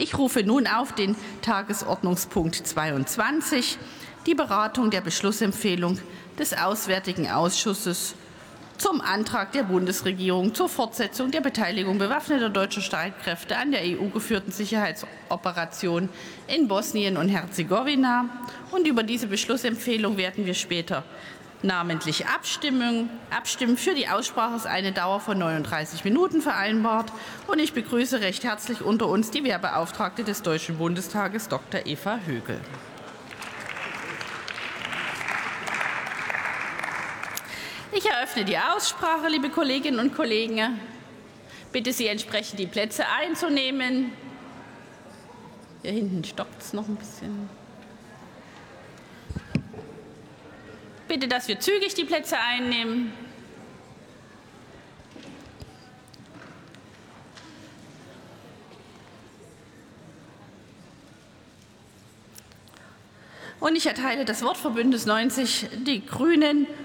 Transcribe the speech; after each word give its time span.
Ich 0.00 0.16
rufe 0.16 0.44
nun 0.44 0.68
auf 0.68 0.92
den 0.92 1.16
Tagesordnungspunkt 1.42 2.54
22, 2.54 3.78
die 4.26 4.36
Beratung 4.36 4.90
der 4.90 5.00
Beschlussempfehlung 5.00 5.98
des 6.38 6.56
Auswärtigen 6.56 7.28
Ausschusses 7.28 8.14
zum 8.76 9.00
Antrag 9.00 9.50
der 9.50 9.64
Bundesregierung 9.64 10.54
zur 10.54 10.68
Fortsetzung 10.68 11.32
der 11.32 11.40
Beteiligung 11.40 11.98
bewaffneter 11.98 12.48
deutscher 12.48 12.80
Streitkräfte 12.80 13.56
an 13.56 13.72
der 13.72 13.80
EU-geführten 13.82 14.52
Sicherheitsoperation 14.52 16.08
in 16.46 16.68
Bosnien 16.68 17.16
und 17.16 17.28
Herzegowina. 17.28 18.26
Und 18.70 18.86
über 18.86 19.02
diese 19.02 19.26
Beschlussempfehlung 19.26 20.16
werden 20.16 20.46
wir 20.46 20.54
später 20.54 21.02
namentlich 21.62 22.26
abstimmen. 22.26 23.10
Abstimmen 23.30 23.76
für 23.76 23.94
die 23.94 24.08
Aussprache 24.08 24.56
ist 24.56 24.66
eine 24.66 24.92
Dauer 24.92 25.18
von 25.18 25.38
39 25.38 26.04
Minuten 26.04 26.40
vereinbart. 26.40 27.12
Und 27.48 27.60
ich 27.60 27.72
begrüße 27.72 28.20
recht 28.20 28.44
herzlich 28.44 28.82
unter 28.82 29.08
uns 29.08 29.30
die 29.30 29.42
Wehrbeauftragte 29.42 30.22
des 30.22 30.42
Deutschen 30.42 30.76
Bundestages, 30.76 31.48
Dr. 31.48 31.80
Eva 31.86 32.18
Högel. 32.26 32.60
Ich 37.92 38.04
eröffne 38.04 38.44
die 38.44 38.58
Aussprache, 38.58 39.28
liebe 39.28 39.48
Kolleginnen 39.48 39.98
und 39.98 40.14
Kollegen. 40.14 40.78
Bitte 41.72 41.94
Sie 41.94 42.06
entsprechend 42.06 42.58
die 42.58 42.66
Plätze 42.66 43.04
einzunehmen. 43.08 44.12
Hier 45.80 45.92
hinten 45.92 46.22
stockt 46.24 46.60
es 46.60 46.74
noch 46.74 46.86
ein 46.86 46.96
bisschen. 46.96 47.48
Bitte, 51.08 51.28
dass 51.28 51.48
wir 51.48 51.58
zügig 51.58 51.94
die 51.94 52.04
Plätze 52.04 52.36
einnehmen. 52.38 53.10
Und 63.60 63.74
ich 63.74 63.86
erteile 63.86 64.24
das 64.24 64.42
Wort 64.42 64.56
für 64.56 64.70
Bündnis 64.70 65.04
90 65.04 65.68
Die 65.84 66.06
Grünen 66.06 66.68